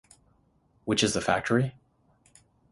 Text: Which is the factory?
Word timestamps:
Which 0.83 1.03
is 1.03 1.13
the 1.13 1.21
factory? 1.21 1.75